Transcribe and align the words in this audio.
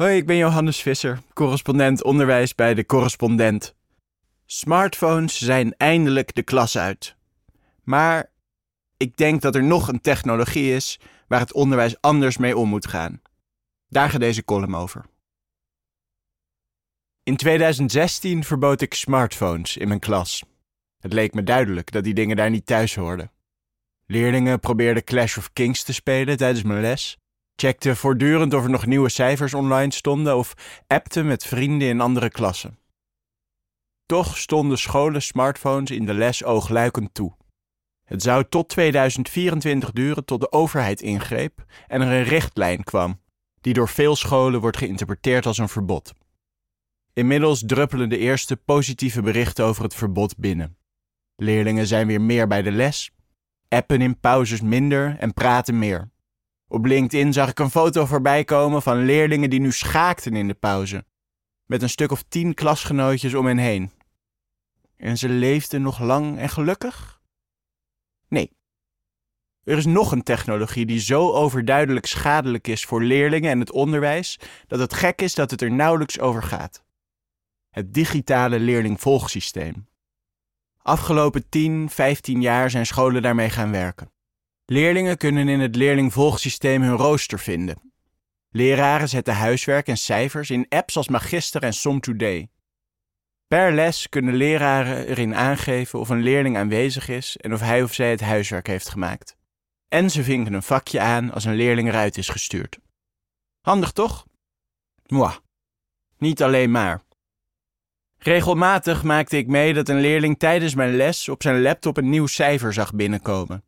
Hoi, 0.00 0.16
ik 0.16 0.26
ben 0.26 0.36
Johannes 0.36 0.82
Visser, 0.82 1.18
correspondent 1.32 2.02
onderwijs 2.02 2.54
bij 2.54 2.74
de 2.74 2.86
Correspondent. 2.86 3.74
Smartphones 4.46 5.38
zijn 5.38 5.74
eindelijk 5.76 6.34
de 6.34 6.42
klas 6.42 6.78
uit. 6.78 7.16
Maar 7.82 8.30
ik 8.96 9.16
denk 9.16 9.42
dat 9.42 9.54
er 9.54 9.62
nog 9.62 9.88
een 9.88 10.00
technologie 10.00 10.74
is 10.74 11.00
waar 11.28 11.40
het 11.40 11.52
onderwijs 11.52 12.00
anders 12.00 12.36
mee 12.36 12.56
om 12.56 12.68
moet 12.68 12.86
gaan. 12.86 13.22
Daar 13.88 14.10
gaat 14.10 14.20
deze 14.20 14.44
column 14.44 14.74
over. 14.74 15.04
In 17.22 17.36
2016 17.36 18.44
verbood 18.44 18.80
ik 18.80 18.94
smartphones 18.94 19.76
in 19.76 19.88
mijn 19.88 20.00
klas. 20.00 20.42
Het 20.98 21.12
leek 21.12 21.34
me 21.34 21.42
duidelijk 21.42 21.90
dat 21.92 22.04
die 22.04 22.14
dingen 22.14 22.36
daar 22.36 22.50
niet 22.50 22.66
thuis 22.66 22.94
hoorden. 22.94 23.32
Leerlingen 24.06 24.60
probeerden 24.60 25.04
Clash 25.04 25.36
of 25.36 25.52
Kings 25.52 25.82
te 25.82 25.92
spelen 25.92 26.36
tijdens 26.36 26.62
mijn 26.62 26.80
les, 26.80 27.19
checkten 27.60 27.96
voortdurend 27.96 28.54
of 28.54 28.64
er 28.64 28.70
nog 28.70 28.86
nieuwe 28.86 29.08
cijfers 29.08 29.54
online 29.54 29.92
stonden 29.92 30.36
of 30.36 30.54
appten 30.86 31.26
met 31.26 31.46
vrienden 31.46 31.88
in 31.88 32.00
andere 32.00 32.30
klassen. 32.30 32.78
Toch 34.06 34.38
stonden 34.38 34.78
scholen 34.78 35.22
smartphones 35.22 35.90
in 35.90 36.06
de 36.06 36.14
les 36.14 36.44
oogluikend 36.44 37.14
toe. 37.14 37.36
Het 38.04 38.22
zou 38.22 38.44
tot 38.48 38.68
2024 38.68 39.92
duren 39.92 40.24
tot 40.24 40.40
de 40.40 40.52
overheid 40.52 41.00
ingreep 41.00 41.64
en 41.86 42.00
er 42.00 42.18
een 42.18 42.24
richtlijn 42.24 42.84
kwam, 42.84 43.20
die 43.60 43.74
door 43.74 43.88
veel 43.88 44.16
scholen 44.16 44.60
wordt 44.60 44.76
geïnterpreteerd 44.76 45.46
als 45.46 45.58
een 45.58 45.68
verbod. 45.68 46.12
Inmiddels 47.12 47.62
druppelen 47.66 48.08
de 48.08 48.18
eerste 48.18 48.56
positieve 48.56 49.22
berichten 49.22 49.64
over 49.64 49.82
het 49.82 49.94
verbod 49.94 50.36
binnen. 50.36 50.76
Leerlingen 51.36 51.86
zijn 51.86 52.06
weer 52.06 52.20
meer 52.20 52.46
bij 52.46 52.62
de 52.62 52.72
les, 52.72 53.10
appen 53.68 54.00
in 54.00 54.20
pauzes 54.20 54.60
minder 54.60 55.16
en 55.18 55.32
praten 55.32 55.78
meer. 55.78 56.10
Op 56.72 56.84
LinkedIn 56.84 57.32
zag 57.32 57.50
ik 57.50 57.58
een 57.58 57.70
foto 57.70 58.06
voorbij 58.06 58.44
komen 58.44 58.82
van 58.82 59.04
leerlingen 59.04 59.50
die 59.50 59.60
nu 59.60 59.72
schaakten 59.72 60.36
in 60.36 60.48
de 60.48 60.54
pauze, 60.54 61.04
met 61.64 61.82
een 61.82 61.88
stuk 61.88 62.10
of 62.10 62.24
tien 62.28 62.54
klasgenootjes 62.54 63.34
om 63.34 63.46
hen 63.46 63.58
heen. 63.58 63.90
En 64.96 65.18
ze 65.18 65.28
leefden 65.28 65.82
nog 65.82 66.00
lang 66.00 66.38
en 66.38 66.48
gelukkig? 66.48 67.20
Nee. 68.28 68.52
Er 69.62 69.76
is 69.76 69.86
nog 69.86 70.12
een 70.12 70.22
technologie 70.22 70.86
die 70.86 71.00
zo 71.00 71.32
overduidelijk 71.32 72.06
schadelijk 72.06 72.68
is 72.68 72.84
voor 72.84 73.02
leerlingen 73.02 73.50
en 73.50 73.60
het 73.60 73.72
onderwijs 73.72 74.38
dat 74.66 74.78
het 74.78 74.94
gek 74.94 75.20
is 75.20 75.34
dat 75.34 75.50
het 75.50 75.62
er 75.62 75.72
nauwelijks 75.72 76.20
over 76.20 76.42
gaat. 76.42 76.84
Het 77.70 77.94
digitale 77.94 78.60
leerlingvolgsysteem. 78.60 79.88
Afgelopen 80.82 81.48
10, 81.48 81.90
15 81.90 82.40
jaar 82.40 82.70
zijn 82.70 82.86
scholen 82.86 83.22
daarmee 83.22 83.50
gaan 83.50 83.70
werken. 83.70 84.10
Leerlingen 84.72 85.16
kunnen 85.16 85.48
in 85.48 85.60
het 85.60 85.76
leerlingvolgsysteem 85.76 86.82
hun 86.82 86.96
rooster 86.96 87.38
vinden. 87.38 87.92
Leraren 88.50 89.08
zetten 89.08 89.34
huiswerk 89.34 89.86
en 89.86 89.96
cijfers 89.96 90.50
in 90.50 90.66
apps 90.68 90.96
als 90.96 91.08
Magister 91.08 91.62
en 91.62 91.74
SomToday. 91.74 92.50
Per 93.46 93.72
les 93.72 94.08
kunnen 94.08 94.34
leraren 94.34 95.06
erin 95.06 95.34
aangeven 95.34 95.98
of 95.98 96.08
een 96.08 96.22
leerling 96.22 96.56
aanwezig 96.56 97.08
is 97.08 97.36
en 97.36 97.52
of 97.52 97.60
hij 97.60 97.82
of 97.82 97.94
zij 97.94 98.10
het 98.10 98.20
huiswerk 98.20 98.66
heeft 98.66 98.88
gemaakt. 98.88 99.36
En 99.88 100.10
ze 100.10 100.22
vinken 100.22 100.52
een 100.52 100.62
vakje 100.62 101.00
aan 101.00 101.32
als 101.32 101.44
een 101.44 101.56
leerling 101.56 101.88
eruit 101.88 102.16
is 102.16 102.28
gestuurd. 102.28 102.78
Handig 103.60 103.92
toch? 103.92 104.26
Mwah. 105.06 105.36
Niet 106.18 106.42
alleen 106.42 106.70
maar. 106.70 107.02
Regelmatig 108.18 109.02
maakte 109.02 109.36
ik 109.36 109.46
mee 109.46 109.74
dat 109.74 109.88
een 109.88 110.00
leerling 110.00 110.38
tijdens 110.38 110.74
mijn 110.74 110.96
les 110.96 111.28
op 111.28 111.42
zijn 111.42 111.62
laptop 111.62 111.96
een 111.96 112.10
nieuw 112.10 112.26
cijfer 112.26 112.72
zag 112.72 112.94
binnenkomen. 112.94 113.64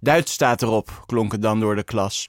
Duits 0.00 0.32
staat 0.32 0.62
erop, 0.62 1.02
klonk 1.06 1.32
het 1.32 1.42
dan 1.42 1.60
door 1.60 1.76
de 1.76 1.84
klas. 1.84 2.28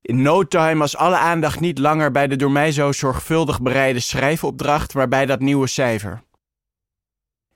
In 0.00 0.22
no 0.22 0.44
time 0.44 0.78
was 0.78 0.96
alle 0.96 1.16
aandacht 1.16 1.60
niet 1.60 1.78
langer 1.78 2.10
bij 2.10 2.26
de 2.26 2.36
door 2.36 2.50
mij 2.50 2.72
zo 2.72 2.92
zorgvuldig 2.92 3.62
bereide 3.62 4.00
schrijfopdracht, 4.00 4.94
maar 4.94 5.08
bij 5.08 5.26
dat 5.26 5.40
nieuwe 5.40 5.66
cijfer. 5.66 6.22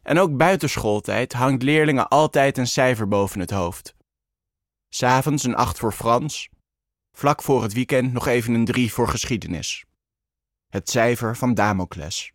En 0.03 0.19
ook 0.19 0.37
buiten 0.37 0.71
schooltijd 0.71 1.33
hangt 1.33 1.63
leerlingen 1.63 2.09
altijd 2.09 2.59
een 2.59 2.67
cijfer 2.67 3.09
boven 3.09 3.41
het 3.41 3.51
hoofd. 3.51 3.95
S'avonds 4.89 5.45
een 5.45 5.55
8 5.55 5.79
voor 5.79 5.93
Frans, 5.93 6.49
vlak 7.13 7.43
voor 7.43 7.63
het 7.63 7.73
weekend 7.73 8.13
nog 8.13 8.27
even 8.27 8.55
een 8.55 8.65
3 8.65 8.93
voor 8.93 9.09
geschiedenis. 9.09 9.85
Het 10.69 10.91
cijfer 10.91 11.37
van 11.37 11.55
Damocles. 11.55 12.33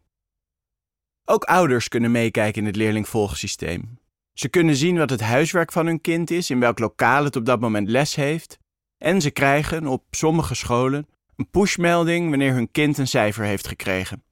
Ook 1.26 1.44
ouders 1.44 1.88
kunnen 1.88 2.12
meekijken 2.12 2.62
in 2.62 2.68
het 2.68 2.76
leerlingvolgsysteem. 2.76 4.01
Ze 4.42 4.50
kunnen 4.50 4.76
zien 4.76 4.98
wat 4.98 5.10
het 5.10 5.22
huiswerk 5.22 5.72
van 5.72 5.86
hun 5.86 6.02
kind 6.02 6.32
is, 6.32 6.50
in 6.50 6.60
welk 6.60 6.80
lokaal 6.80 7.24
het 7.24 7.36
op 7.36 7.46
dat 7.46 7.60
moment 7.60 7.90
les 7.90 8.16
heeft. 8.16 8.60
En 8.98 9.22
ze 9.22 9.32
krijgen 9.32 9.88
op 9.88 10.04
sommige 10.12 10.56
scholen 10.56 11.08
een 11.36 11.50
pushmelding 11.50 12.30
wanneer 12.30 12.54
hun 12.54 12.72
kind 12.72 12.98
een 12.98 13.08
cijfer 13.08 13.44
heeft 13.44 13.68
gekregen. 13.68 14.24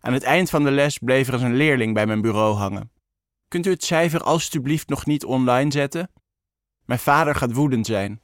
Aan 0.00 0.12
het 0.12 0.22
eind 0.22 0.50
van 0.50 0.64
de 0.64 0.70
les 0.70 0.98
bleef 0.98 1.28
er 1.28 1.34
eens 1.34 1.42
een 1.42 1.56
leerling 1.56 1.94
bij 1.94 2.06
mijn 2.06 2.20
bureau 2.20 2.56
hangen. 2.56 2.92
Kunt 3.48 3.66
u 3.66 3.70
het 3.70 3.84
cijfer 3.84 4.22
alstublieft 4.22 4.88
nog 4.88 5.06
niet 5.06 5.24
online 5.24 5.72
zetten? 5.72 6.10
Mijn 6.84 7.00
vader 7.00 7.34
gaat 7.34 7.52
woedend 7.52 7.86
zijn. 7.86 8.20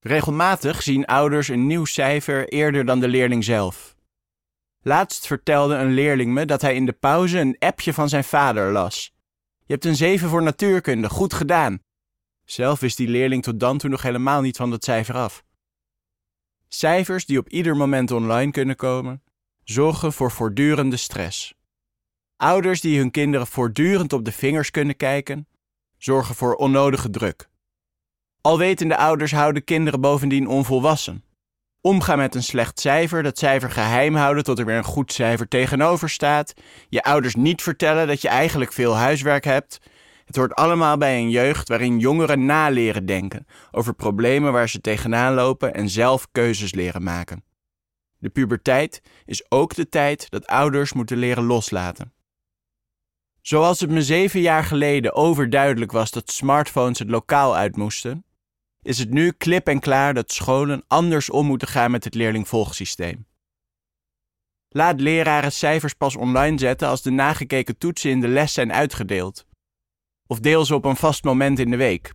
Regelmatig 0.00 0.82
zien 0.82 1.06
ouders 1.06 1.48
een 1.48 1.66
nieuw 1.66 1.84
cijfer 1.84 2.48
eerder 2.48 2.84
dan 2.84 3.00
de 3.00 3.08
leerling 3.08 3.44
zelf. 3.44 3.96
Laatst 4.82 5.26
vertelde 5.26 5.74
een 5.74 5.92
leerling 5.92 6.32
me 6.32 6.44
dat 6.44 6.60
hij 6.60 6.74
in 6.74 6.86
de 6.86 6.92
pauze 6.92 7.38
een 7.38 7.56
appje 7.58 7.94
van 7.94 8.08
zijn 8.08 8.24
vader 8.24 8.72
las. 8.72 9.18
Je 9.70 9.76
hebt 9.76 9.88
een 9.88 9.96
7 9.96 10.28
voor 10.28 10.42
natuurkunde, 10.42 11.08
goed 11.08 11.34
gedaan. 11.34 11.82
Zelf 12.44 12.80
wist 12.80 12.96
die 12.96 13.08
leerling 13.08 13.42
tot 13.42 13.60
dan 13.60 13.78
toe 13.78 13.90
nog 13.90 14.02
helemaal 14.02 14.40
niet 14.40 14.56
van 14.56 14.70
dat 14.70 14.84
cijfer 14.84 15.14
af. 15.14 15.44
Cijfers 16.68 17.26
die 17.26 17.38
op 17.38 17.48
ieder 17.48 17.76
moment 17.76 18.10
online 18.10 18.50
kunnen 18.50 18.76
komen, 18.76 19.22
zorgen 19.64 20.12
voor 20.12 20.30
voortdurende 20.30 20.96
stress. 20.96 21.54
Ouders 22.36 22.80
die 22.80 22.98
hun 22.98 23.10
kinderen 23.10 23.46
voortdurend 23.46 24.12
op 24.12 24.24
de 24.24 24.32
vingers 24.32 24.70
kunnen 24.70 24.96
kijken, 24.96 25.48
zorgen 25.98 26.34
voor 26.34 26.54
onnodige 26.54 27.10
druk. 27.10 27.48
Alwetende 28.40 28.96
ouders 28.96 29.32
houden 29.32 29.64
kinderen 29.64 30.00
bovendien 30.00 30.48
onvolwassen. 30.48 31.24
Omgaan 31.82 32.18
met 32.18 32.34
een 32.34 32.42
slecht 32.42 32.80
cijfer, 32.80 33.22
dat 33.22 33.38
cijfer 33.38 33.70
geheim 33.70 34.14
houden 34.14 34.44
tot 34.44 34.58
er 34.58 34.64
weer 34.64 34.76
een 34.76 34.84
goed 34.84 35.12
cijfer 35.12 35.48
tegenover 35.48 36.10
staat. 36.10 36.52
Je 36.88 37.02
ouders 37.02 37.34
niet 37.34 37.62
vertellen 37.62 38.06
dat 38.06 38.22
je 38.22 38.28
eigenlijk 38.28 38.72
veel 38.72 38.96
huiswerk 38.96 39.44
hebt. 39.44 39.78
Het 40.24 40.36
hoort 40.36 40.54
allemaal 40.54 40.96
bij 40.96 41.18
een 41.18 41.30
jeugd 41.30 41.68
waarin 41.68 41.98
jongeren 41.98 42.46
naleren 42.46 43.06
denken 43.06 43.46
over 43.70 43.94
problemen 43.94 44.52
waar 44.52 44.68
ze 44.68 44.80
tegenaan 44.80 45.34
lopen 45.34 45.74
en 45.74 45.88
zelf 45.88 46.26
keuzes 46.32 46.74
leren 46.74 47.02
maken. 47.02 47.44
De 48.18 48.28
puberteit 48.28 49.02
is 49.24 49.50
ook 49.50 49.74
de 49.74 49.88
tijd 49.88 50.30
dat 50.30 50.46
ouders 50.46 50.92
moeten 50.92 51.16
leren 51.16 51.44
loslaten. 51.44 52.12
Zoals 53.40 53.80
het 53.80 53.90
me 53.90 54.02
zeven 54.02 54.40
jaar 54.40 54.64
geleden 54.64 55.14
overduidelijk 55.14 55.92
was 55.92 56.10
dat 56.10 56.30
smartphones 56.30 56.98
het 56.98 57.10
lokaal 57.10 57.56
uit 57.56 57.76
moesten, 57.76 58.24
is 58.82 58.98
het 58.98 59.10
nu 59.10 59.30
klip 59.30 59.66
en 59.66 59.80
klaar 59.80 60.14
dat 60.14 60.32
scholen 60.32 60.84
anders 60.86 61.30
om 61.30 61.46
moeten 61.46 61.68
gaan 61.68 61.90
met 61.90 62.04
het 62.04 62.14
leerlingvolgsysteem. 62.14 63.26
Laat 64.68 65.00
leraren 65.00 65.52
cijfers 65.52 65.94
pas 65.94 66.16
online 66.16 66.58
zetten 66.58 66.88
als 66.88 67.02
de 67.02 67.10
nagekeken 67.10 67.78
toetsen 67.78 68.10
in 68.10 68.20
de 68.20 68.28
les 68.28 68.52
zijn 68.52 68.72
uitgedeeld. 68.72 69.46
Of 70.26 70.40
deel 70.40 70.64
ze 70.64 70.74
op 70.74 70.84
een 70.84 70.96
vast 70.96 71.24
moment 71.24 71.58
in 71.58 71.70
de 71.70 71.76
week. 71.76 72.12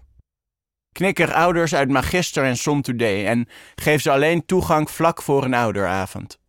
Knikker 0.91 1.33
ouders 1.33 1.75
uit 1.75 1.89
Magister 1.89 2.43
en 2.43 2.57
Som 2.57 2.81
Today 2.81 3.25
en 3.25 3.47
geef 3.75 4.01
ze 4.01 4.11
alleen 4.11 4.45
toegang 4.45 4.91
vlak 4.91 5.21
voor 5.21 5.43
een 5.43 5.53
ouderavond. 5.53 6.39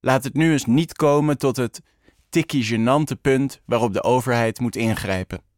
Laat 0.00 0.24
het 0.24 0.34
nu 0.34 0.52
eens 0.52 0.64
niet 0.64 0.92
komen 0.92 1.38
tot 1.38 1.56
het 1.56 1.80
tikkie 2.28 2.64
genante 2.64 3.16
punt 3.16 3.60
waarop 3.64 3.92
de 3.92 4.02
overheid 4.02 4.60
moet 4.60 4.76
ingrijpen. 4.76 5.49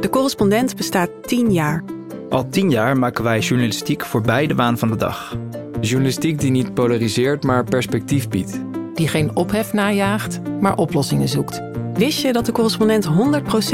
De 0.00 0.08
correspondent 0.10 0.76
bestaat 0.76 1.10
10 1.22 1.52
jaar. 1.52 1.84
Al 2.30 2.48
tien 2.48 2.70
jaar 2.70 2.96
maken 2.96 3.24
wij 3.24 3.38
journalistiek 3.38 4.04
voorbij 4.04 4.46
de 4.46 4.54
waan 4.54 4.78
van 4.78 4.88
de 4.88 4.96
dag. 4.96 5.36
Journalistiek 5.80 6.40
die 6.40 6.50
niet 6.50 6.74
polariseert, 6.74 7.42
maar 7.42 7.64
perspectief 7.64 8.28
biedt. 8.28 8.60
Die 8.94 9.08
geen 9.08 9.36
ophef 9.36 9.72
najaagt, 9.72 10.40
maar 10.60 10.76
oplossingen 10.76 11.28
zoekt. 11.28 11.62
Wist 11.94 12.22
je 12.22 12.32
dat 12.32 12.46
de 12.46 12.52
correspondent 12.52 13.08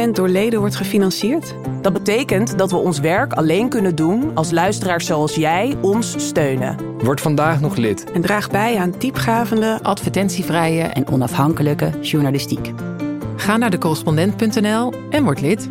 100% 0.07 0.11
door 0.13 0.29
leden 0.29 0.61
wordt 0.61 0.77
gefinancierd? 0.77 1.55
Dat 1.83 1.93
betekent 1.93 2.59
dat 2.59 2.71
we 2.71 2.77
ons 2.77 3.01
werk 3.01 3.33
alleen 3.33 3.69
kunnen 3.69 3.95
doen 3.95 4.31
als 4.35 4.51
luisteraars 4.51 5.07
zoals 5.07 5.35
jij 5.35 5.77
ons 5.81 6.15
steunen. 6.27 6.77
Word 6.99 7.21
vandaag 7.21 7.61
nog 7.61 7.77
lid. 7.77 8.13
En 8.13 8.21
draag 8.21 8.51
bij 8.51 8.77
aan 8.77 8.95
diepgavende, 8.99 9.79
advertentievrije 9.83 10.83
en 10.83 11.09
onafhankelijke 11.09 11.91
journalistiek. 12.01 12.73
Ga 13.49 13.57
naar 13.57 13.71
decorrespondent.nl 13.71 14.93
en 15.11 15.25
word 15.25 15.41
lid. 15.41 15.71